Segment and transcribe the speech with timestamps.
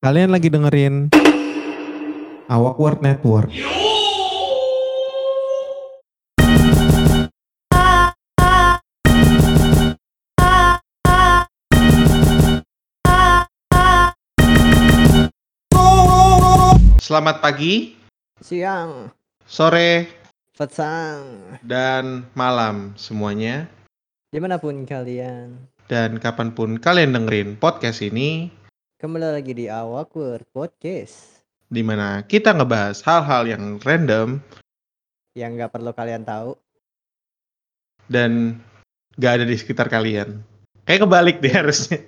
[0.00, 1.12] Kalian lagi dengerin
[2.48, 3.52] Awak Word Network.
[17.04, 17.92] Selamat pagi,
[18.40, 19.12] Siang,
[19.44, 20.08] sore,
[20.56, 23.68] petang, dan malam semuanya.
[24.32, 25.60] di mana pun kalian.
[25.84, 28.48] Dan kapan pun kalian dengerin podcast ini,
[29.00, 31.40] Kembali lagi di Awkward Podcast
[31.72, 34.44] di mana kita ngebahas hal-hal yang random
[35.32, 36.52] yang nggak perlu kalian tahu.
[38.12, 38.60] dan
[39.16, 40.44] gak ada di sekitar kalian.
[40.84, 42.04] Kayak kebalik deh harusnya.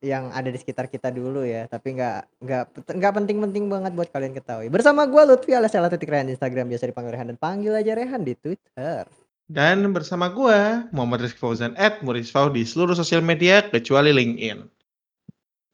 [0.00, 2.64] yang ada di sekitar kita dulu ya tapi nggak nggak
[2.96, 6.72] nggak penting-penting banget buat kalian ketahui bersama gue Lutfi alias Ella titik Rehan di Instagram
[6.72, 9.04] biasa dipanggil Rehan dan panggil aja Rehan di Twitter
[9.44, 14.81] Dan bersama gua Muhammad Rizky Fauzan at Murizfau di seluruh sosial media kecuali LinkedIn.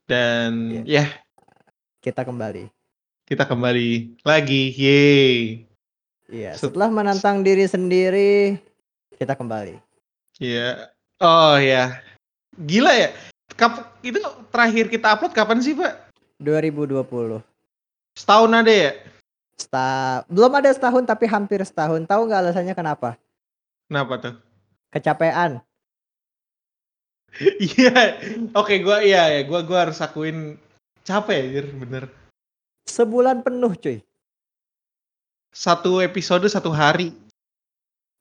[0.09, 1.05] Dan ya
[2.01, 2.65] kita kembali
[3.29, 5.61] kita kembali lagi, yeay.
[6.25, 8.57] iya Set- setelah menantang diri sendiri
[9.13, 9.77] kita kembali
[10.39, 10.89] Iya.
[11.19, 11.99] Oh ya,
[12.55, 13.11] gila ya.
[13.53, 14.17] Kap itu
[14.49, 16.09] terakhir kita upload kapan sih Pak?
[16.39, 17.43] 2020
[18.15, 18.91] Setahun ada ya?
[19.59, 23.19] Sta belum ada setahun tapi hampir setahun tahu nggak alasannya kenapa
[23.85, 24.33] Kenapa tuh?
[24.89, 25.59] kecapean
[27.61, 28.19] Iya,
[28.51, 30.57] oke gua iya ya, gua gua harus akuin
[31.01, 32.03] capek anjir, bener.
[32.85, 34.01] sebulan penuh cuy
[35.49, 37.13] Satu episode satu hari.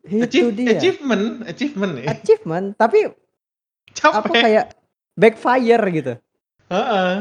[0.01, 2.07] itu Achieve- dia Achievement, achievement ya.
[2.11, 3.13] achievement tapi
[3.91, 4.17] Capek.
[4.19, 4.67] apa kayak
[5.15, 6.15] backfire gitu
[6.69, 7.13] Heeh.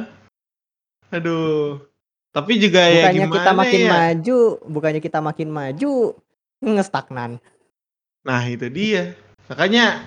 [1.10, 1.82] Aduh.
[2.30, 3.90] Tapi juga ya bukannya gimana kita makin ya?
[3.90, 5.92] maju bukannya kita makin maju
[6.60, 7.32] ngestagnan
[8.22, 9.16] Nah, itu dia.
[9.48, 10.04] Makanya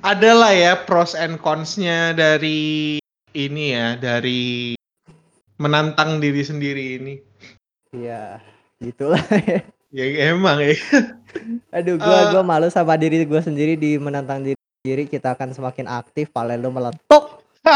[0.00, 2.96] adalah ya pros and cons-nya dari
[3.30, 4.74] ini ya, dari
[5.56, 7.14] menantang diri sendiri ini.
[7.90, 8.38] iya
[8.78, 9.18] gitulah
[9.90, 10.70] Ya emang ya.
[11.76, 12.24] aduh gua Eh.
[12.30, 16.58] gua malu sama diri gua sendiri di menantang diri sendiri kita akan semakin aktif palen
[16.58, 17.42] lu meletuk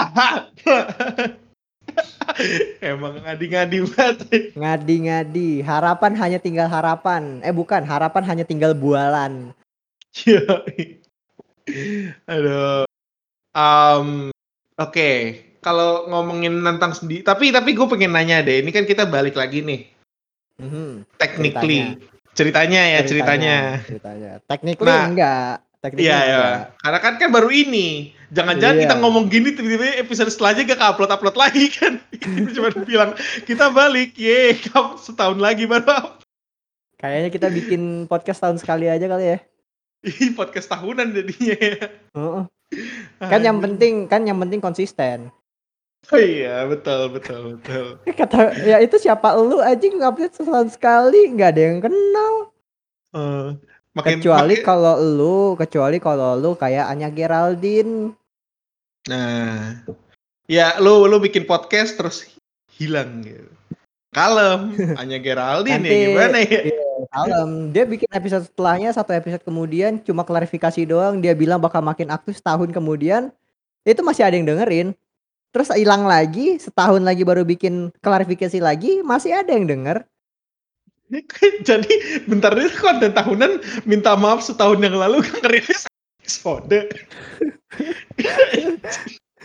[2.80, 4.16] emang ngadi-ngadi banget.
[4.54, 9.50] ngadi-ngadi harapan hanya tinggal harapan eh bukan harapan hanya tinggal bualan.
[12.26, 12.84] Aduh.
[13.54, 14.30] Um,
[14.74, 18.58] Oke, kalau ngomongin tentang sendiri, tapi tapi gue pengen nanya deh.
[18.58, 19.86] Ini kan kita balik lagi nih,
[20.58, 21.94] Mhm, technically.
[22.34, 23.56] Ceritanya, ya, ceritanya.
[23.86, 26.26] ceritanya technically Nah, enggak technically Iya, ya.
[26.26, 26.58] enggak.
[26.82, 28.10] Karena kan kan baru ini.
[28.34, 28.82] Jangan-jangan Iya.
[28.90, 32.02] kita ngomong gini tiba-tiba episode selanjutnya gak upload upload lagi kan?
[32.10, 33.10] Kita cuma bilang
[33.46, 34.58] kita balik, ye,
[35.06, 36.18] setahun lagi baru
[36.98, 39.38] kayaknya kita bikin podcast tahun sekali aja kali ya
[40.04, 41.56] Ih, podcast tahunan jadinya.
[41.56, 41.76] ya.
[42.12, 42.42] Heeh.
[43.20, 43.64] kan yang Aduh.
[43.66, 45.30] penting kan yang penting konsisten
[46.04, 47.96] Oh iya, betul, betul, betul.
[48.18, 52.34] kata ya itu siapa lu aja ngupdate setahun sekali nggak ada yang kenal
[53.14, 53.48] Eh,
[53.94, 58.12] makin, kecuali makin- kalau lu kecuali kalau lu kayak Anya Geraldine
[59.06, 59.80] Nah,
[60.44, 62.24] ya lu lu bikin podcast terus
[62.72, 63.48] hilang gitu.
[64.10, 66.60] Kalem, hanya Geraldine ya Nanti- gimana ya?
[67.14, 71.22] Kalem, dia bikin episode setelahnya satu episode kemudian cuma klarifikasi doang.
[71.22, 73.30] Dia bilang bakal makin aktif setahun kemudian.
[73.86, 74.98] Itu masih ada yang dengerin.
[75.54, 80.02] Terus hilang lagi setahun lagi baru bikin klarifikasi lagi masih ada yang denger.
[81.68, 85.86] Jadi bentar ini konten tahunan minta maaf setahun yang lalu kan ngerilis
[86.18, 86.90] episode.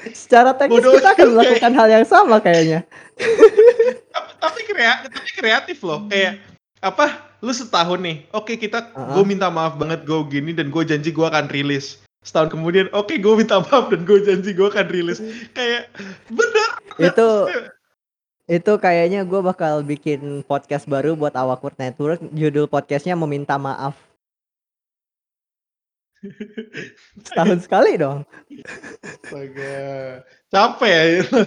[0.10, 2.82] secara teknis Bodoh kita akan juga melakukan hal yang sama kayaknya.
[4.10, 6.08] Tapi, tapi kreatif, tapi kreatif loh.
[6.10, 6.49] Kayak
[6.80, 7.32] apa?
[7.40, 8.28] Lu setahun nih.
[8.36, 9.16] Oke, kita Uh-uh.
[9.20, 12.00] gue minta maaf banget gue gini dan gue janji gue akan rilis.
[12.20, 15.24] Setahun kemudian, oke gue minta maaf dan gue janji gue akan rilis.
[15.56, 15.92] Kayak
[16.28, 16.70] bener.
[17.00, 17.28] itu
[18.50, 23.96] itu kayaknya gue bakal bikin podcast baru buat Awkward Network judul podcastnya meminta maaf
[27.24, 28.28] setahun sekali dong
[29.30, 29.78] Astaga.
[30.50, 31.02] Capek ya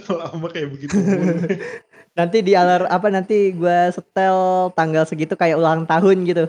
[0.07, 0.95] lama kayak begitu.
[2.13, 6.45] nanti di alar apa nanti gue setel tanggal segitu kayak ulang tahun gitu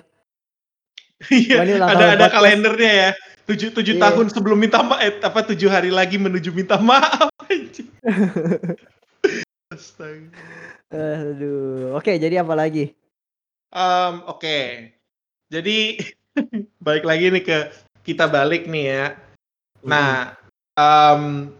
[1.30, 2.34] Iya, ada tahun ada podcast.
[2.36, 3.10] kalendernya ya.
[3.44, 4.02] Tujuh tujuh Iya.
[4.02, 7.32] tahun sebelum minta maaf, eh, apa tujuh hari lagi menuju minta maaf.
[9.72, 10.28] Astaga.
[10.94, 12.92] aduh oke jadi apa lagi
[13.74, 14.94] Em, Oke,
[15.50, 15.98] jadi
[16.86, 17.58] balik lagi nih ke
[18.06, 19.04] kita balik nih ya.
[19.82, 20.38] Nah,
[20.74, 21.50] em,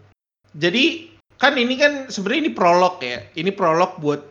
[0.55, 3.23] jadi kan ini kan sebenarnya ini prolog ya.
[3.35, 4.21] Ini prolog buat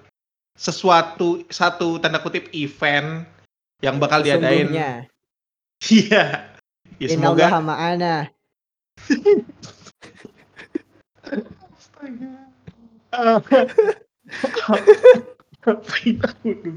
[0.54, 3.26] sesuatu satu tanda kutip event
[3.82, 4.70] yang bakal diadain.
[5.84, 6.50] Iya.
[7.02, 8.14] Ya semoga Innallaha ma'ana
[11.74, 12.30] Astaga.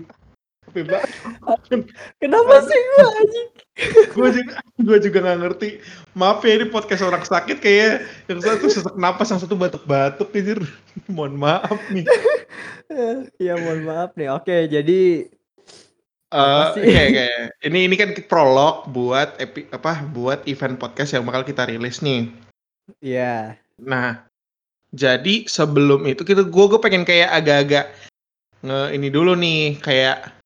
[0.86, 1.10] Banget.
[2.22, 3.50] Kenapa sih gua anjing?
[4.18, 5.78] gue juga gue juga nggak ngerti
[6.18, 10.58] maaf ya ini podcast orang sakit kayak yang satu sesak napas yang satu batuk-batuk anjir
[11.06, 12.02] mohon maaf nih
[13.46, 14.30] ya mohon maaf nih.
[14.32, 15.28] Oke, jadi
[16.76, 16.84] sih?
[16.84, 17.28] Oke oke.
[17.64, 22.32] Ini ini kan prolog buat epi, apa buat event podcast yang bakal kita rilis nih.
[23.04, 24.26] ya Nah,
[24.96, 27.86] jadi sebelum itu kita gue gue pengen kayak agak-agak
[28.66, 30.37] nge ini dulu nih kayak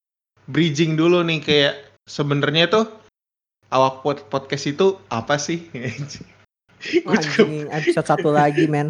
[0.47, 1.73] bridging dulu nih kayak
[2.05, 2.85] sebenarnya tuh
[3.69, 5.67] awak pod- podcast itu apa sih?
[7.05, 8.89] Gua juga- episode satu lagi, men.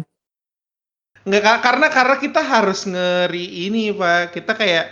[1.22, 4.86] Nggak ka- karena karena kita harus ngeri ini pak kita kayak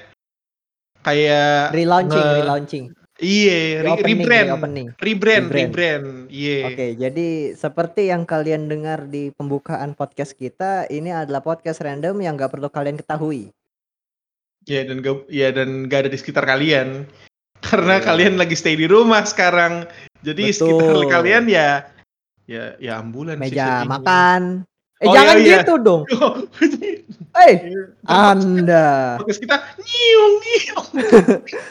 [1.03, 2.85] kayak Relaunching, nge- relaunching.
[3.19, 4.89] iya re- rebrand reopening.
[4.97, 5.73] rebrand Rebrand.
[5.75, 11.83] rebrand iya Oke, jadi seperti yang kalian dengar di pembukaan podcast kita, ini adalah podcast
[11.83, 13.51] random yang gak perlu kalian ketahui.
[14.65, 17.05] Ya dan gak ya dan gak ada di sekitar kalian
[17.67, 18.05] karena Iya.
[18.05, 19.85] kalian lagi stay di rumah sekarang
[20.21, 21.09] jadi sekitar Betul.
[21.09, 21.69] kalian ya
[22.45, 24.65] ya ya ambulan Meja makan.
[25.01, 25.57] Eh Oh, jangan iya, iya.
[25.65, 26.03] gitu dong.
[26.21, 26.45] Oh,
[27.41, 27.73] Eh,
[28.05, 30.87] Anda podcast kita nyiung nyiung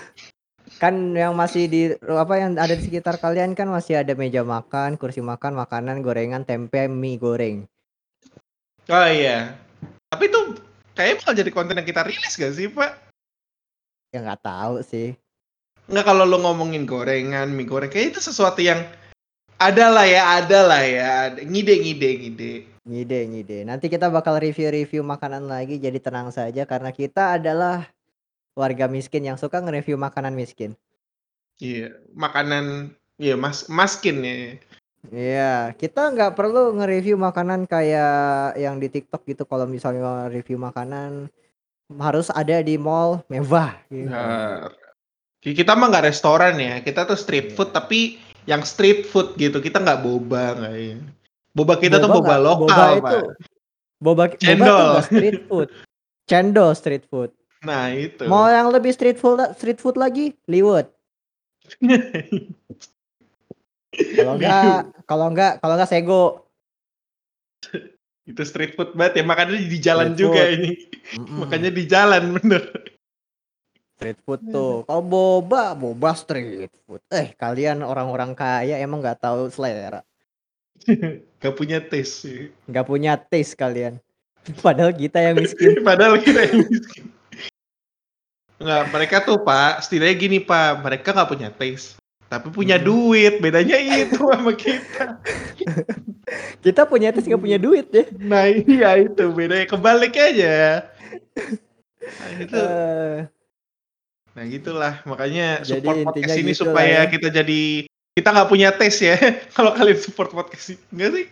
[0.82, 4.96] kan yang masih di apa yang ada di sekitar kalian kan masih ada meja makan,
[4.96, 7.68] kursi makan, makanan, gorengan, tempe, mie goreng.
[8.88, 9.54] oh iya
[10.10, 10.42] tapi itu
[11.00, 13.10] kayaknya bakal jadi konten yang kita rilis gak sih pak
[14.10, 15.14] Ya nggak tahu sih.
[15.86, 18.82] Nggak kalau lo ngomongin gorengan, mie goreng, kayak itu sesuatu yang
[19.62, 22.54] ada lah ya, ada lah ya, ngide ngide ngide.
[22.90, 23.58] Ngide, ngide.
[23.70, 27.86] Nanti kita bakal review-review makanan lagi, jadi tenang saja karena kita adalah
[28.58, 30.74] warga miskin yang suka nge-review makanan miskin.
[31.62, 34.58] Iya, makanan, iya mas, maskin ya.
[35.08, 39.48] Iya, kita nggak perlu nge-review makanan kayak yang di TikTok gitu.
[39.48, 41.32] Kalau misalnya review makanan
[41.98, 44.12] harus ada di mall mewah gitu.
[44.12, 44.68] Nah,
[45.40, 47.56] kita mah nggak restoran ya, kita tuh street Iya.
[47.56, 51.00] food tapi yang street food gitu, kita nggak boba nggak ya.
[51.56, 52.94] Boba kita tuh boba nggak- lokal, boba pak.
[53.00, 53.18] itu
[53.98, 54.68] boba, boba Cendol.
[54.68, 55.68] tuh nggak street food.
[56.30, 57.32] Cendol street food.
[57.64, 58.24] Nah itu.
[58.30, 60.92] Mau yang lebih street food street food lagi, liwet.
[63.90, 66.24] Kalau enggak, kalau enggak, kalau enggak sego.
[68.30, 70.54] itu street food banget ya, makanya di jalan Street juga food.
[70.54, 70.72] ini.
[71.18, 71.38] Mm-mm.
[71.42, 72.64] Makanya di jalan bener.
[73.98, 74.86] street food tuh.
[74.86, 77.02] Kalau boba, boba street food.
[77.10, 80.06] Eh, kalian orang-orang kaya emang nggak tahu selera.
[81.40, 84.00] Gak punya taste nggak punya taste kalian.
[84.64, 85.84] Padahal kita yang miskin.
[85.84, 87.04] Padahal kita yang miskin.
[88.60, 91.96] Nggak, mereka tuh pak, setidaknya gini pak, mereka nggak punya taste,
[92.30, 92.86] tapi punya Hmm.
[92.86, 95.18] duit, bedanya itu sama kita.
[96.64, 98.06] Kita punya taste nggak punya duit ya.
[98.16, 100.86] Nah iya itu bedanya kebalik aja.
[102.00, 103.18] Nah, itu, Eh,
[104.32, 107.10] nah gitulah makanya support podcast ini gitu supaya ya.
[107.10, 107.62] kita jadi
[108.14, 109.18] kita nggak punya taste ya.
[109.58, 111.26] Kalau kalian support podcast enggak sih?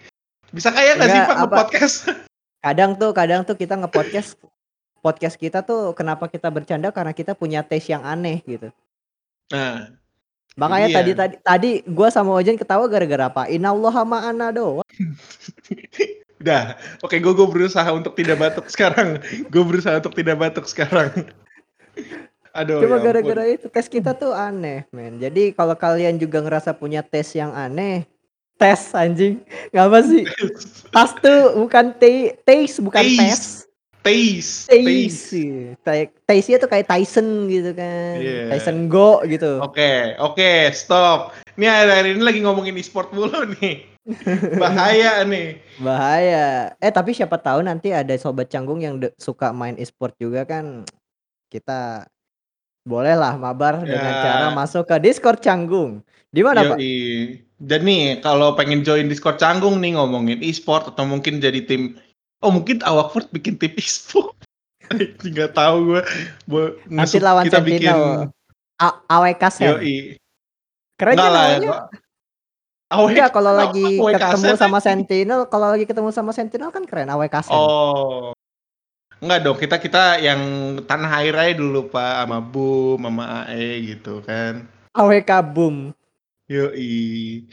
[0.49, 1.97] Bisa kaya nggak sih pak apa- podcast?
[2.65, 4.33] kadang tuh, kadang tuh kita nge-podcast
[4.99, 8.73] podcast kita tuh kenapa kita bercanda karena kita punya taste yang aneh gitu.
[9.53, 9.93] Nah,
[10.57, 10.97] Makanya Iya.
[10.99, 13.45] tadi tadi tadi gua sama Ojen ketawa gara-gara apa?
[13.45, 14.81] Innallaha ma'ana doang.
[16.41, 16.77] udah.
[17.01, 19.21] Oke, gue gue berusaha untuk tidak batuk sekarang.
[19.49, 21.29] Gue berusaha untuk tidak batuk sekarang.
[22.57, 22.81] Aduh.
[22.81, 25.21] Cuma ya gara-gara itu tes kita tuh aneh, men.
[25.21, 28.09] Jadi kalau kalian juga ngerasa punya tes yang aneh,
[28.57, 29.45] tes anjing.
[29.69, 30.25] Ngapa sih?
[30.93, 33.66] Tas tuh bukan te taste, bukan tes.
[34.07, 35.43] Taste, Taste.
[35.83, 38.15] Ta- Taste-nya tuh kayak Tyson gitu kan.
[38.15, 38.55] Iya.
[38.55, 39.59] Tyson Go gitu.
[39.59, 41.35] Oke, oke, stop.
[41.59, 43.83] Ini hari ini lagi ngomongin e-sport mulu nih.
[44.61, 45.59] Bahaya nih.
[45.83, 46.71] Bahaya.
[46.79, 50.87] Eh tapi siapa tahu nanti ada sobat canggung yang suka main e-sport juga kan.
[51.51, 52.07] Kita
[52.87, 54.23] bolehlah mabar dengan Ya.
[54.23, 55.99] cara masuk ke Discord canggung.
[56.31, 56.79] Di mana, Pak?
[57.57, 61.97] Dan nih, kalau pengen join Discord canggung nih ngomongin e-sport atau mungkin jadi tim
[62.45, 64.37] Oh mungkin Awakford bikin tim e-sport.
[65.33, 66.03] Nggak tahu gue.
[66.87, 68.29] Nanti lawan kita Sentinel.
[68.77, 69.65] A- AWK Sen.
[69.73, 69.97] Yoi.
[70.97, 71.29] Keren lah.
[71.57, 71.89] namanya?
[72.87, 73.09] AWK.
[73.11, 74.61] Enggak, kalau lagi AWK ketemu Sen?
[74.61, 77.57] sama Sentinel, kalau lagi ketemu sama Sentinel kan keren AWK Sen.
[77.57, 78.31] Oh.
[79.17, 80.41] Enggak dong, kita kita yang
[80.85, 84.69] tanah air aja dulu Pak sama Bu, sama AE gitu kan.
[84.93, 85.91] AWK Boom.
[86.47, 87.43] Yoi.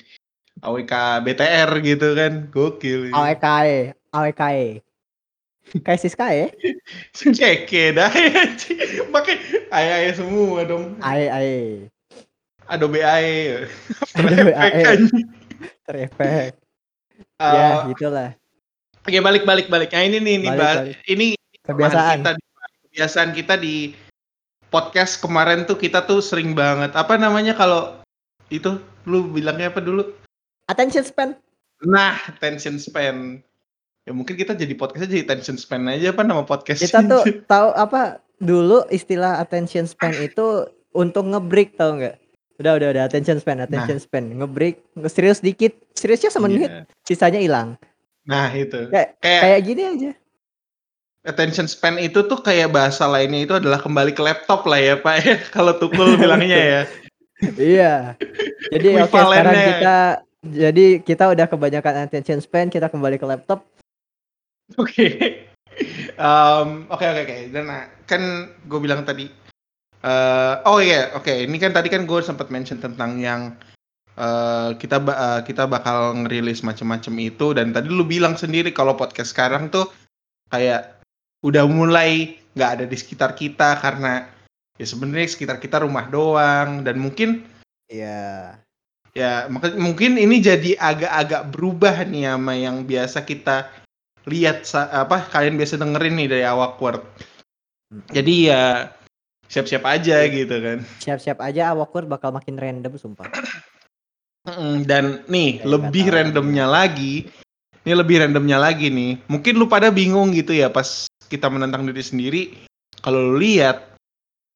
[0.60, 0.92] AWK
[1.24, 2.32] BTR gitu kan.
[2.52, 3.10] Gokil.
[3.10, 4.80] AWKE, AWKE.
[5.80, 6.48] Kayak Siska ya?
[7.16, 8.42] Ceke dah ya.
[9.08, 9.34] Pakai
[9.72, 10.94] AE AE semua dong.
[11.00, 11.62] AE, AE.
[12.64, 13.64] Adobe AE.
[14.14, 14.82] Adobe AE.
[15.84, 16.52] Terefek.
[17.34, 18.30] Eh, Ya, gitulah.
[19.04, 19.90] Oke balik balik balik.
[19.90, 20.96] Nah ini nih, ini Balik, bahas- balik.
[21.06, 21.26] ini
[21.60, 22.16] Kebiasaan.
[22.16, 22.46] kita di-
[22.84, 23.74] kebiasaan kita di
[24.68, 28.00] podcast kemarin tuh kita tuh sering banget apa namanya kalau
[28.48, 30.12] itu lu bilangnya apa dulu?
[30.66, 31.36] Attention span.
[31.82, 33.40] Nah, attention span.
[34.04, 36.76] Ya mungkin kita jadi podcastnya jadi attention span aja apa nama podcast?
[36.78, 42.20] Kita tuh tahu apa dulu istilah attention span itu untuk ngebreak tau nggak?
[42.54, 46.82] Udah udah udah attention span, attention span, ngebreak, serius dikit, seriusnya semenit, Iya.
[47.02, 47.74] sisanya hilang.
[48.24, 48.86] Nah, itu.
[48.86, 50.10] Kayak Kayak kayak gini aja.
[51.24, 55.14] attention span itu tuh kayak bahasa lainnya itu adalah kembali ke laptop lah ya, Pak
[55.18, 55.34] ya.
[55.56, 56.82] Kalau Tukul bilangnya ya.
[57.56, 57.94] iya.
[58.70, 59.66] Jadi oke sekarang Equivalentnya.
[59.72, 59.96] kita
[60.44, 63.64] jadi kita udah kebanyakan attention span, kita kembali ke laptop.
[64.80, 65.06] Oke.
[66.88, 67.36] Oke oke oke.
[67.52, 69.26] Dan nah, kan gue bilang tadi.
[70.04, 71.32] eh oh iya, oke.
[71.48, 73.56] Ini kan tadi kan gue sempat mention tentang yang
[74.14, 79.34] eh kita eh, kita bakal ngerilis macam-macam itu dan tadi lu bilang sendiri kalau podcast
[79.34, 79.90] sekarang tuh
[80.54, 81.02] kayak
[81.42, 84.28] udah mulai nggak ada di sekitar kita karena
[84.78, 87.42] ya sebenarnya sekitar kita rumah doang dan mungkin
[87.90, 88.56] Iya.
[89.14, 93.70] Ya, maka- mungkin ini jadi agak-agak berubah nih sama yang biasa kita
[94.24, 97.04] lihat apa kalian biasa dengerin nih dari awak word.
[98.10, 98.88] Jadi ya
[99.46, 100.78] siap-siap aja gitu kan.
[101.04, 103.28] Siap-siap aja awkward bakal makin random sumpah.
[104.84, 107.24] Dan nih Kayak lebih randomnya lagi,
[107.84, 109.20] ini lebih randomnya lagi nih.
[109.28, 112.42] Mungkin lu pada bingung gitu ya pas kita menentang diri sendiri.
[113.00, 113.96] Kalau lu lihat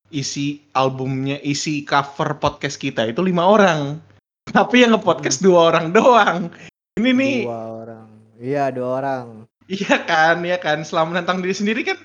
[0.09, 4.01] isi albumnya, isi cover podcast kita itu lima orang.
[4.49, 6.49] Tapi yang nge-podcast dua orang doang.
[6.97, 8.09] Ini nih Dua orang.
[8.41, 9.27] Iya, dua orang.
[9.69, 10.81] Iya kan, ya kan.
[10.81, 12.01] Selama menantang diri sendiri kan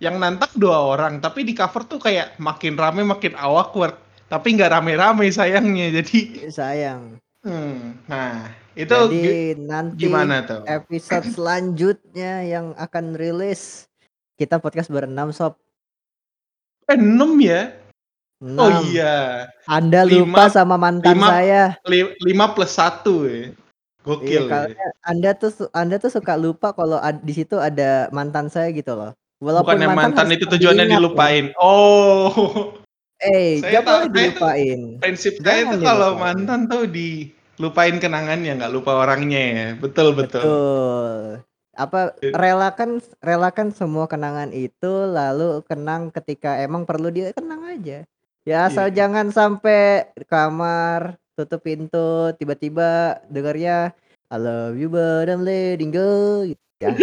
[0.00, 3.96] yang nantang dua orang, tapi di cover tuh kayak makin rame makin awkward.
[4.28, 5.90] Tapi nggak rame-rame sayangnya.
[5.90, 7.18] Jadi, Sayang.
[7.42, 8.46] hmm, nah
[8.78, 10.62] itu Jadi nanti gimana tuh?
[10.70, 13.90] episode selanjutnya yang akan rilis
[14.38, 15.58] kita podcast berenam sob.
[16.86, 17.02] Eh, 6
[17.42, 17.74] ya?
[18.40, 18.56] Enam.
[18.56, 21.62] Oh iya, Anda Lima- lupa sama mantan lima- saya.
[21.84, 23.52] Li- 5 plus 1 ya.
[24.00, 24.48] Gokil Iya, ya.
[24.48, 28.72] karena Anda tuh su- Anda tuh suka lupa kalau ad- di situ ada mantan saya
[28.72, 29.12] gitu loh.
[29.38, 31.44] Walaupun Bukannya mantan harus itu tetap tujuannya diingat, dilupain.
[31.56, 32.44] Oh, loh.
[33.20, 34.80] Eh, Saya gak tahu, boleh saya tuh- dilupain.
[34.98, 36.24] prinsip saya Jangan itu kalau dilupain.
[36.24, 39.66] mantan tuh dilupain kenangannya, nggak lupa orangnya ya.
[39.76, 40.40] Betul, betul.
[40.40, 41.14] Betul.
[41.72, 42.32] Apa Iya.
[42.36, 42.90] relakan
[43.20, 48.04] relakan semua kenangan itu lalu kenang ketika emang perlu dia kenang aja.
[48.44, 49.04] Ya asal Iya.
[49.04, 51.96] jangan sampai kamar tutup pintu
[52.36, 52.88] tiba-tiba
[53.26, 53.96] dengarnya
[54.28, 56.44] I love you but I'm letting go.
[56.44, 56.60] Gitu.
[56.80, 56.98] Jangan.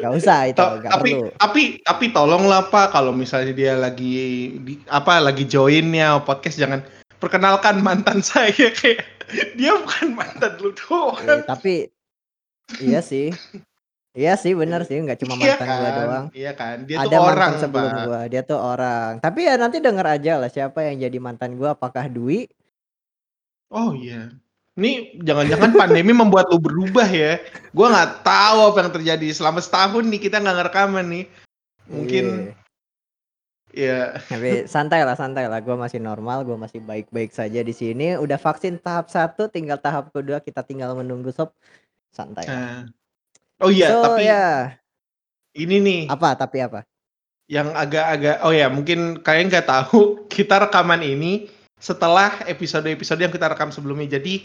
[0.00, 1.28] Gak usah itu, To- gak tapi perlu.
[1.36, 4.14] tapi tapi tolonglah Pak kalau misalnya dia lagi
[4.58, 6.80] di, apa lagi joinnya podcast jangan
[7.16, 9.04] perkenalkan mantan saya kayak
[9.54, 11.42] dia bukan mantan lu Eh, doang.
[11.44, 11.92] tapi
[12.80, 13.28] iya sih.
[14.10, 15.94] Iya sih benar sih nggak cuma Iya mantan gua kan?
[16.00, 16.26] doang.
[16.34, 16.76] Iya kan?
[16.82, 18.02] Dia Ada tuh orang, sebelum Pak.
[18.02, 19.12] gua, dia tuh orang.
[19.22, 22.50] Tapi ya nanti denger aja lah siapa yang jadi mantan gua apakah Dwi?
[23.70, 24.34] Oh iya.
[24.78, 27.38] Ini jangan-jangan pandemi membuat lu berubah ya.
[27.70, 31.24] Gua nggak tahu apa yang terjadi selama setahun nih kita nggak ngerekaman nih.
[31.90, 32.54] Mungkin
[33.70, 34.18] Iya.
[34.18, 35.62] ya Tapi santai lah, santai lah.
[35.62, 38.18] Gua masih normal, gua masih baik-baik saja di sini.
[38.18, 41.54] Udah vaksin tahap satu, tinggal tahap kedua kita tinggal menunggu sob.
[42.10, 42.42] Santai.
[42.50, 42.90] nah.
[43.62, 44.74] Oh iya, so tapi ya
[45.54, 46.34] ini nih apa?
[46.34, 46.82] Tapi apa?
[47.50, 50.00] yang agak-agak oh ya mungkin kalian nggak tahu
[50.34, 51.50] kita rekaman ini
[51.80, 54.44] setelah episode-episode yang kita rekam sebelumnya jadi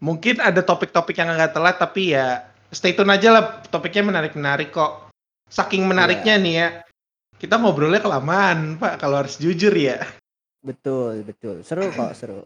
[0.00, 5.12] mungkin ada topik-topik yang agak telat tapi ya stay tune aja lah topiknya menarik-menarik kok
[5.52, 6.68] saking menariknya nih ya
[7.36, 10.00] kita ngobrolnya kelamaan pak kalau harus jujur ya
[10.60, 11.64] Betul, betul.
[11.64, 12.44] Seru kok, seru.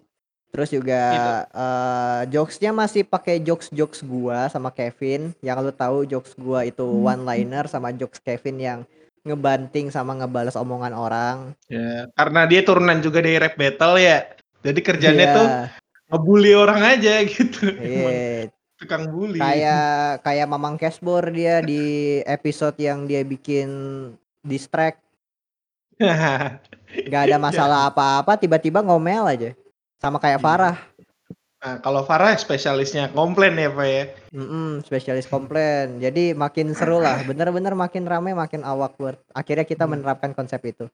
[0.55, 1.33] Terus juga Gitu.
[1.51, 5.35] eh, jokesnya masih pakai jokes-jokes gua sama Kevin.
[5.43, 8.81] Yang lu tahu jokes gua itu one liner sama jokes Kevin yang
[9.25, 11.37] ngebanting sama ngebales omongan orang.
[11.67, 14.29] ya karena dia turunan juga dari rap battle ya
[14.61, 15.47] jadi kerjanya Iya, tuh
[16.13, 18.05] ngebully orang aja gitu iya.
[18.05, 18.17] Emang
[18.77, 21.83] tukang bully Kayak kayak Mamang Cashbor dia di
[22.23, 23.69] episode yang dia bikin
[24.41, 25.01] distract
[27.09, 29.51] nggak ada masalah apa-apa tiba-tiba ngomel aja.
[29.97, 30.45] Sama kayak Iya.
[30.45, 30.77] Farah.
[31.65, 35.97] Nah, kalau Farah spesialisnya komplain ya pak ya Mm-mm, spesialis komplain.
[35.97, 37.25] Jadi makin seru lah.
[37.25, 39.17] Bener-bener makin ramai, makin awkward.
[39.33, 39.97] Akhirnya kita Hmm.
[39.97, 40.85] menerapkan konsep itu.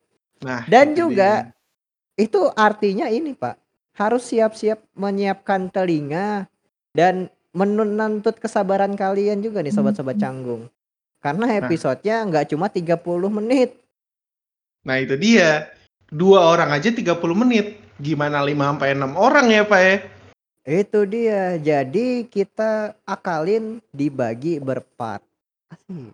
[0.40, 2.22] nah Dan itu juga dia.
[2.22, 3.58] itu artinya ini Pak.
[3.96, 6.46] Harus siap-siap menyiapkan telinga
[6.94, 10.70] dan menuntut kesabaran kalian juga nih sobat-sobat canggung.
[11.18, 13.76] Karena episodenya nggak cuma 30 menit.
[14.84, 15.68] Nah itu dia.
[16.08, 17.76] Dua orang aja 30 menit.
[17.96, 19.96] Gimana 5 sampai 6 orang ya Pak ya?
[20.64, 21.56] Itu dia.
[21.56, 25.24] Jadi kita akalin dibagi berpart.
[25.72, 26.12] Asik.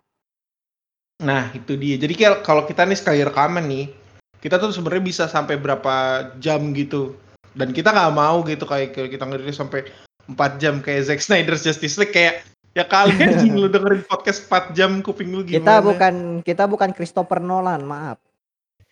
[1.17, 1.97] Nah, itu dia.
[1.97, 3.89] Jadi kayak kalau kita nih sekali rekaman nih,
[4.37, 7.17] kita tuh sebenarnya bisa sampai berapa jam gitu.
[7.57, 9.89] Dan kita nggak mau gitu kayak kayak kita ngerilis sampai
[10.29, 12.45] 4 jam kayak Zack Snyder's Justice League kayak
[12.77, 15.57] ya kalian lu dengerin podcast 4 jam kuping lu gimana?
[15.57, 18.21] Kita bukan kita bukan Christopher Nolan, maaf.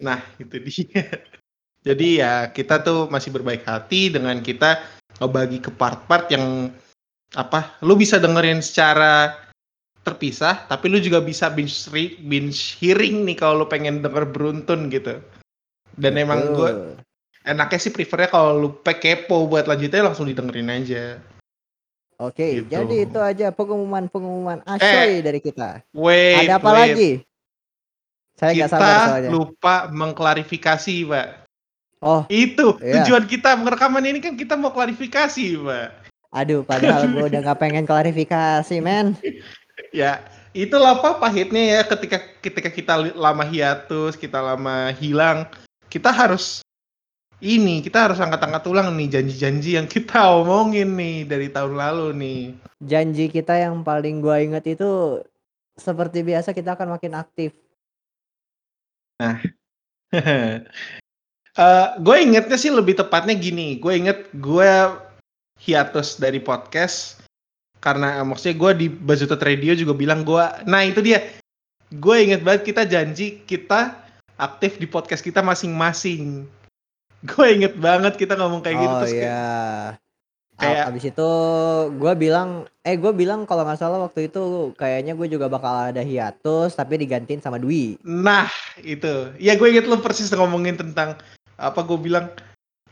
[0.01, 1.05] Nah, itu dia.
[1.85, 4.81] Jadi ya kita tuh masih berbaik hati dengan kita
[5.17, 6.71] ngebagi ke part-part yang
[7.33, 7.75] apa?
[7.81, 9.35] Lu bisa dengerin secara
[10.01, 14.87] terpisah, tapi lu juga bisa binge re- binge hearing nih kalau lu pengen denger beruntun
[14.89, 15.17] gitu.
[15.95, 16.55] Dan emang Betul.
[16.55, 16.71] gue
[17.45, 21.17] enaknya sih prefernya kalau lu kepo buat lanjutnya langsung didengerin aja.
[22.15, 22.71] Oke, Gitu.
[22.71, 25.83] jadi itu aja pengumuman-pengumuman Eh, asoy dari kita.
[25.91, 26.79] Wait, Ada apa wait.
[26.79, 27.11] lagi?
[28.35, 29.29] Saya Kita sabar soalnya.
[29.31, 31.27] lupa mengklarifikasi, Pak.
[32.03, 33.01] Oh, Itu Iya.
[33.01, 35.87] tujuan kita merekaman ini kan kita mau klarifikasi, Pak.
[36.35, 39.15] aduh, padahal gue udah nggak pengen klarifikasi, men.
[39.91, 40.23] Ya,
[40.55, 45.47] itulah apa pahitnya ya ketika ketika kita lama hiatus, kita lama hilang,
[45.91, 46.63] kita harus
[47.43, 52.41] ini, kita harus angkat-angkat ulang nih janji-janji yang kita omongin nih dari tahun lalu nih.
[52.79, 55.19] Janji kita yang paling gue inget itu
[55.75, 57.51] seperti biasa kita akan makin aktif.
[61.55, 64.67] Eh, gue ingetnya sih lebih tepatnya gini, gue inget gue
[65.63, 67.23] hiatus dari podcast
[67.79, 71.23] karena eh, maksudnya gue di Bazutot Radio juga bilang gue, nah itu dia,
[71.95, 73.95] gue inget banget kita janji kita
[74.35, 76.43] aktif di podcast kita masing-masing.
[77.31, 79.49] Gue inget banget kita ngomong kayak gitu oh terus kayak, iya.
[80.61, 81.29] kayak- A- Abis itu
[81.97, 86.05] gue bilang, eh gue bilang kalau nggak salah waktu itu kayaknya gue juga bakal ada
[86.05, 87.97] hiatus tapi digantiin sama Dwi.
[88.05, 88.45] nah
[88.77, 91.17] itu, ya gue inget lu persis ngomongin tentang
[91.55, 92.27] apa gue bilang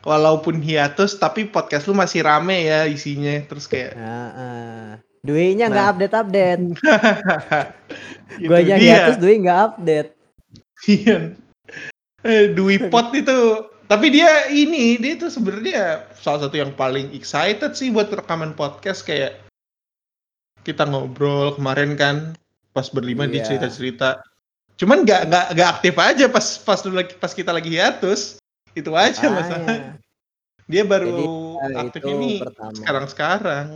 [0.01, 4.89] walaupun hiatus tapi podcast lu masih rame ya isinya terus kayak Nah, eh.
[5.24, 5.91] Dwi-nya nggak Nah.
[5.96, 6.63] update update.
[8.43, 8.84] Itu Gue aja dia.
[9.00, 10.10] hiatus Dwi nggak update.
[10.84, 11.17] Iya.
[12.22, 13.39] Eh, Dwi Pot itu
[13.84, 19.03] tapi dia ini dia tuh sebenarnya salah satu yang paling excited sih buat rekaman podcast
[19.03, 19.40] kayak
[20.64, 22.16] kita ngobrol kemarin kan
[22.72, 23.55] pas berlima dia Iya.
[23.55, 24.24] cerita-cerita.
[24.75, 26.79] Cuman nggak nggak nggak aktif aja pas pas
[27.16, 28.43] pas kita lagi hiatus.
[28.74, 29.64] Itu aja masalah.
[29.64, 30.01] Makanya.
[30.64, 32.74] Dia baru Jadi, eh, aktif itu ini pertama.
[32.74, 33.68] sekarang-sekarang.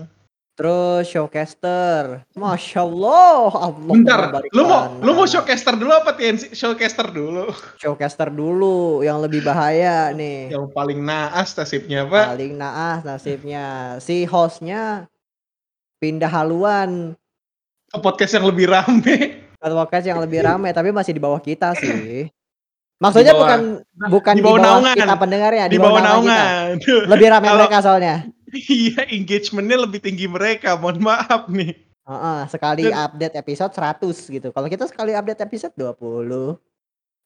[0.58, 7.06] Terus showcaster, masya Allah, Allah Bentar, lu mau lu mau showcaster dulu apa TNC showcaster
[7.08, 7.54] dulu?
[7.78, 10.50] showcaster dulu, yang lebih bahaya nih.
[10.50, 12.34] Yang paling naas nasibnya, Pak.
[12.34, 13.66] Paling naas nasibnya.
[14.02, 15.06] Si hostnya
[16.02, 17.14] pindah haluan
[17.88, 19.46] Ke podcast yang lebih rame.
[19.54, 22.34] ke podcast yang lebih ramai, tapi masih di bawah kita sih.
[22.98, 23.62] Maksudnya Di bawah- bukan
[24.10, 24.96] bukan di di bawah naungan.
[24.98, 26.82] kita pendengarnya, di bawah naungan.
[26.82, 27.06] kita.
[27.14, 28.16] Lebih ramai Kalau- mereka soalnya.
[28.48, 30.74] Iya, engagementnya lebih tinggi mereka.
[30.74, 31.76] Mohon maaf nih.
[32.08, 34.48] Heeh, sekali Dan- update episode 100 gitu.
[34.50, 36.56] Kalau kita sekali update episode 20.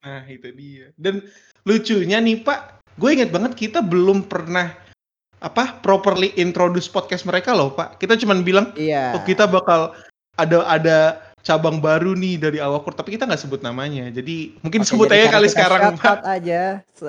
[0.01, 0.89] Nah, itu dia.
[0.97, 1.21] Dan
[1.61, 2.59] lucunya nih, Pak,
[2.97, 4.73] gue inget banget kita belum pernah
[5.37, 8.01] apa properly introduce podcast mereka loh, Pak.
[8.01, 9.13] Kita cuman bilang, Iya.
[9.13, 9.93] oh kita bakal
[10.35, 10.97] ada ada
[11.41, 14.09] cabang baru nih dari Awakur, tapi kita nggak sebut namanya.
[14.13, 16.17] Jadi mungkin Oke, sebut jadi aja kali sekarang, Pak.
[16.21, 16.61] aja.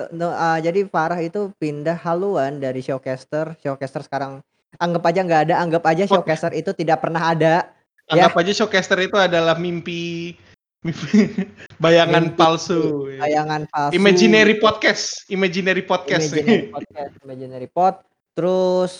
[0.09, 3.53] No, ah, jadi Farah itu pindah haluan dari Showcaster.
[3.61, 4.41] Showcaster sekarang
[4.81, 6.17] anggap aja nggak ada, anggap aja Oh.
[6.17, 7.69] Showcaster itu tidak pernah ada.
[8.09, 10.33] Anggap aja Showcaster itu adalah mimpi,
[10.81, 11.29] mimpi
[11.83, 13.07] bayangan Mimpi, palsu.
[13.21, 13.93] Bayangan palsu.
[13.93, 16.33] Imaginary podcast, imaginary podcast.
[16.33, 17.95] Imaginary podcast, Imaginary Pod.
[18.33, 18.93] Terus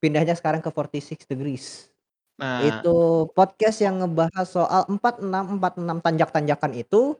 [0.00, 1.91] pindahnya sekarang ke 46 Degrees.
[2.40, 7.16] Nah, Itu podcast yang ngebahas soal 46 46 tanjak-tanjakan itu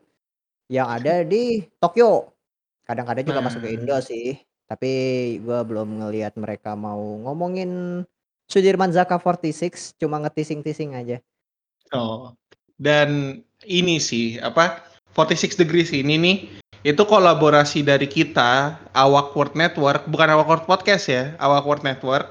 [0.73, 2.33] yang ada di Tokyo.
[2.89, 3.77] Kadang-kadang juga masuk ke Nah.
[3.77, 4.41] Indo sih.
[4.67, 4.93] Tapi
[5.45, 8.03] gua belum ngelihat mereka mau ngomongin
[8.49, 11.21] Sudirman Zaka 46, cuma ngetising-tising aja.
[11.93, 12.33] Oh.
[12.81, 14.83] Dan ini sih apa
[15.15, 16.37] 46 degrees ini nih
[16.83, 22.27] itu kolaborasi dari kita Awak Word Network bukan Awak Word Podcast ya Awak Word Network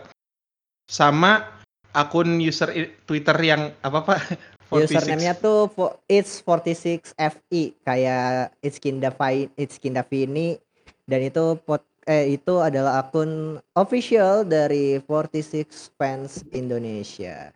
[0.91, 1.60] sama
[1.91, 2.71] akun user
[3.03, 4.19] Twitter yang apa pak
[4.71, 10.55] 46 Username-nya tuh fo- it's 46 FI kayak it's Kindavi it's Kindavini
[11.03, 17.51] dan itu pot eh itu adalah akun official dari 46 fans Indonesia.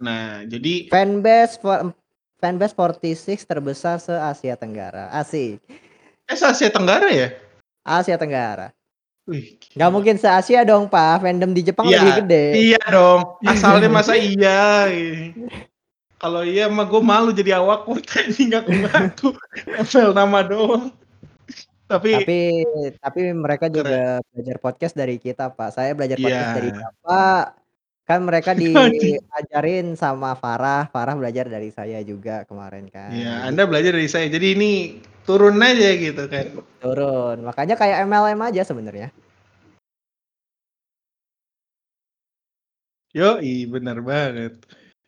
[0.00, 1.92] nah jadi Fanbase for,
[2.40, 5.10] fanbase 46 terbesar se Asia Tenggara.
[5.12, 5.58] Asik.
[6.26, 7.28] eh Asia Tenggara ya
[7.82, 8.70] Asia Tenggara.
[9.22, 11.22] Wih, Nggak mungkin se Asia dong, Pak.
[11.22, 12.44] Fandom di Jepang Iya, lebih gede.
[12.58, 14.90] Iya dong, asalnya masa iya.
[16.18, 19.34] Kalau iya mah gue malu jadi awak word ini ngaku-ngaku.
[19.66, 20.90] Nempel nama doang.
[21.86, 22.38] Tapi, Tapi
[22.98, 25.70] tapi mereka juga belajar podcast dari kita, Pak.
[25.70, 26.56] Saya belajar podcast Iya.
[26.58, 27.44] dari Bapak.
[28.02, 33.94] Kan mereka diajarin sama Farah, Farah belajar dari saya juga kemarin kan, Iya, Anda belajar
[33.94, 34.26] dari saya.
[34.26, 34.72] Jadi ini
[35.22, 36.46] turun aja gitu kan.
[36.82, 39.08] turun, makanya kayak MLM aja sebenarnya.
[43.12, 44.56] Yoi, bener banget.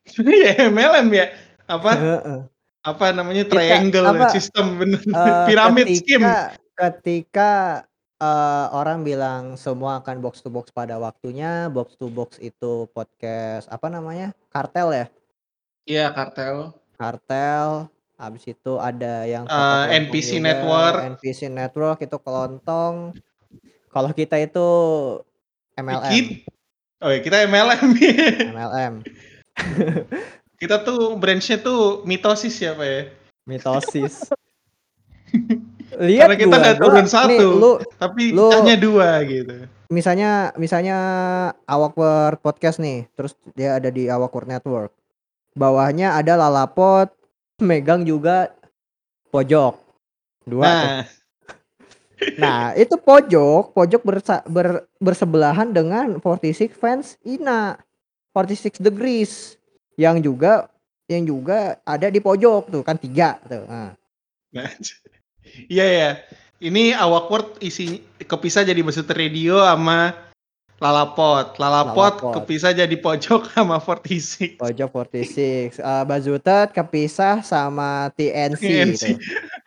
[0.04, 1.26] Sebenarnya MLM ya,
[1.64, 1.90] apa
[2.84, 5.00] apa namanya, Kita triangle apa, system, bener.
[5.08, 6.20] eee, Pyramid scheme.
[6.20, 6.36] ketika
[6.76, 7.52] ketika,
[8.20, 13.72] eee, orang bilang semua akan box to box pada waktunya, box to box itu podcast
[13.72, 15.06] apa namanya, kartel ya?
[15.88, 16.76] Iya, kartel.
[17.00, 17.88] Kartel,
[18.26, 21.00] habis itu ada yang Eee, kelontong NPC juga, Network.
[21.16, 22.94] NPC Network itu kelontong.
[23.92, 24.68] Kalau kita itu
[25.76, 26.10] MLM.
[26.10, 26.26] Dikit.
[27.04, 27.88] Oh ya, kita MLM.
[28.56, 28.94] MLM.
[30.60, 33.02] Kita tuh branch-nya tuh mitosis ya, Pak, ya?
[33.44, 34.30] Mitosis.
[35.94, 39.62] Lihat Karena kita gua turun nih satu, lu tapi lu pecahnya dua gitu.
[39.94, 40.96] misalnya misalnya
[41.70, 44.90] Awkward Podcast nih, terus dia ada di Awkward Network.
[45.54, 47.14] Bawahnya ada Lalapot,
[47.62, 48.50] megang juga
[49.30, 49.78] pojok.
[50.44, 50.62] 2 tuh.
[50.62, 51.02] Nah,
[52.40, 57.76] Nah, itu pojok, pojok bersa ber bersebelahan dengan 46 Fans Ina,
[58.32, 59.58] 46 Degrees,
[59.98, 60.70] yang juga
[61.10, 63.92] yang juga ada di pojok tuh, kan 3 tuh, nah.
[65.74, 66.10] iya ya.
[66.64, 70.16] Ini Awkward isi kepisah jadi Basut Radio sama
[70.84, 71.56] Lalapot.
[71.56, 72.34] Lalapot Lalapot.
[72.44, 74.60] kepisah jadi pojok sama 46.
[74.60, 79.02] Pojok 46, eee, Bazutet kepisah sama TNC TNC.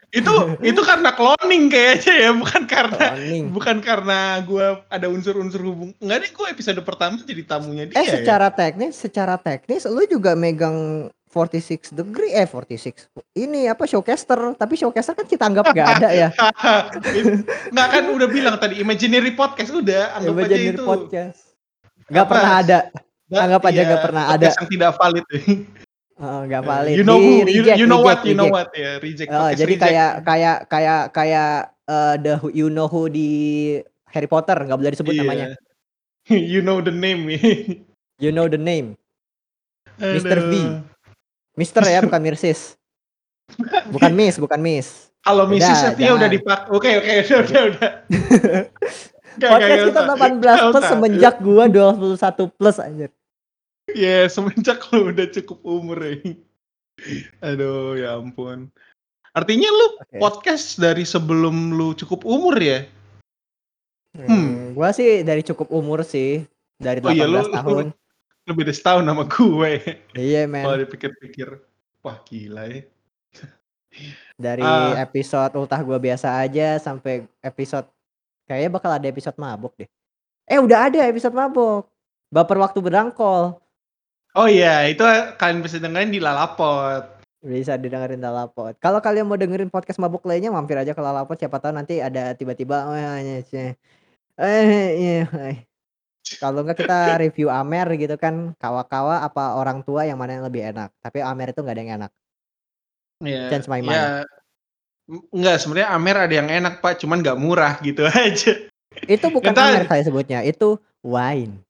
[0.08, 3.44] Itu itu karena cloning kayaknya ya, bukan karena Cloning.
[3.52, 8.06] bukan karena gua ada unsur-unsur hubung enggak deh, gua episode pertama jadi tamunya dia Eh,
[8.06, 8.14] ya.
[8.16, 14.74] secara teknis secara teknis lu juga megang 46 degree eh 46 ini apa showcaster, tapi
[14.74, 16.30] showcaster kan kita anggap nggak ada ya.
[17.70, 20.84] Enggak kan udah bilang tadi imaginary podcast udah anggap aja Imaginary itu.
[20.84, 21.40] podcast.
[22.08, 22.80] Nggak pernah ada.
[23.28, 24.48] Nggak, Anggap aja iya, nggak pernah ada.
[24.48, 25.26] yang tidak valid.
[26.18, 26.96] Nggak valid.
[26.98, 28.58] you know Di who, you, reject, you know what, reject, you know reject.
[28.58, 29.30] what ya, reject.
[29.30, 29.84] Heeh, podcast jadi reject.
[29.86, 31.52] kayak kayak kayak kayak
[31.86, 33.30] eh, the who- you know who di
[34.10, 35.22] Harry Potter nggak boleh disebut Iya.
[35.22, 35.48] namanya.
[36.54, 37.30] you know the name.
[38.18, 38.98] You know the name.
[39.98, 40.42] Mr.
[40.44, 40.54] V.
[41.54, 42.74] Mister ya bukan Mirsis.
[43.90, 45.10] Bukan Miss, bukan Miss.
[45.22, 45.94] Kalau Mrs.
[45.94, 46.70] Setia udah dipak.
[46.70, 47.92] Oke oke udah udah udah.
[49.38, 50.34] Podcast kita nggak 18 usah.
[50.34, 53.10] Nggak plus semenjak gua 21 plus anjir.
[53.88, 56.16] Ya semenjak lu udah cukup umur ya.
[57.40, 58.68] Aduh ya ampun.
[59.32, 60.18] Artinya lu Oke.
[60.18, 62.84] podcast dari sebelum lu cukup umur ya?
[64.18, 66.42] Hmm, gua sih dari cukup umur sih,
[66.76, 67.86] dari 18 Oh iya lu, tahun.
[67.94, 67.94] lu
[68.50, 69.72] lebih dari setahun sama gue.
[70.18, 70.82] Iya, Kalau men.
[70.82, 71.48] dipikir-pikir,
[72.02, 72.82] wah gila ya.
[74.34, 74.98] Dari Ah.
[75.00, 77.86] episode ultah gua biasa aja sampai episode
[78.46, 79.90] kayaknya bakal ada episode mabuk deh.
[80.50, 81.86] Eh, udah ada episode mabuk.
[82.28, 83.62] Baper waktu berangkol.
[84.38, 85.02] Oh iya, itu
[85.42, 87.18] kalian bisa dengerin di Lalapot.
[87.42, 88.78] Bisa didengerin Lalapot.
[88.78, 92.38] Kalau kalian mau dengerin podcast mabuk lainnya mampir aja ke Lalapot siapa tahu nanti ada
[92.38, 93.68] tiba-tiba oh, ya, ya, ya.
[94.38, 95.58] eh iya, eh.
[96.38, 100.70] Kalau enggak kita review Amer gitu kan, kawa-kawa apa orang tua yang mana yang lebih
[100.70, 100.94] enak.
[101.02, 102.12] Tapi Amer itu nggak ada yang enak.
[103.26, 103.44] Iya.
[103.50, 104.28] Change my mind.
[105.10, 108.54] M- enggak sebenarnya Amer ada yang enak pak, cuman nggak murah gitu aja.
[109.10, 111.64] Itu bukan Kita- Amer saya sebutnya, itu wine.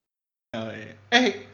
[0.52, 0.96] Oh, iya.
[1.16, 1.48] Eh,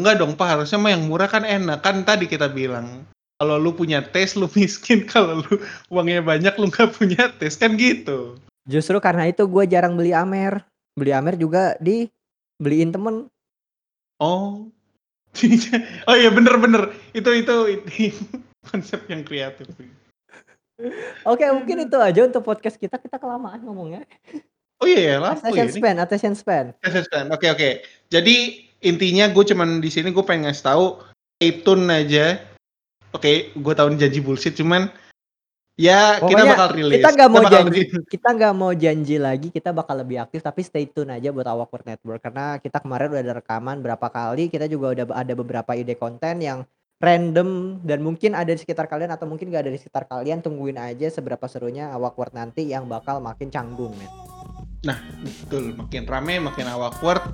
[0.00, 1.80] enggak dong Pak, harusnya mah yang murah kan enak.
[1.84, 3.06] Kan tadi kita bilang,
[3.38, 5.54] kalau lu punya tes lu miskin, kalau lu
[5.90, 8.38] uangnya banyak lu nggak punya tes kan gitu.
[8.64, 10.64] Justru karena itu gue jarang beli Amer.
[10.94, 12.08] Beli Amer juga di
[12.58, 13.28] beliin temen.
[14.22, 14.70] Oh.
[16.08, 18.14] oh iya bener-bener itu itu, itu
[18.70, 19.66] konsep yang kreatif.
[21.26, 22.98] Oke, mungkin itu aja untuk podcast kita.
[22.98, 24.06] Kita kelamaan ngomongnya.
[24.82, 26.66] Oh iya ya, lampu ya Attention span, attention span.
[26.82, 27.30] Assessment.
[27.30, 27.70] Oke oke.
[28.10, 30.84] Jadi intinya gue cuman di sini gue pengen ngasih tahu
[31.40, 32.38] stay tune aja.
[33.10, 34.90] Oke, gue tahu ini janji bullshit cuman
[35.74, 36.96] ya kita Pokoknya bakal rilis.
[37.02, 38.06] kita nggak mau bakal janji rilis.
[38.06, 41.82] kita nggak mau janji lagi kita bakal lebih aktif tapi stay tune aja buat Awkward
[41.82, 45.98] Network karena kita kemarin udah ada rekaman berapa kali kita juga udah ada beberapa ide
[45.98, 46.62] konten yang
[47.02, 50.78] random dan mungkin ada di sekitar kalian atau mungkin gak ada di sekitar kalian tungguin
[50.78, 54.10] aja seberapa serunya Awkward nanti yang bakal makin canggung men
[55.24, 57.24] Betul, makin rame, makin awkward.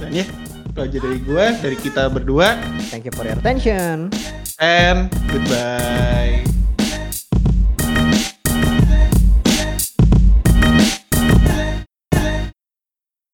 [0.00, 0.26] Dan ya,
[0.66, 2.58] itu aja dari gue, dari kita berdua.
[2.90, 4.10] thank you for your attention
[4.62, 6.53] And goodbye.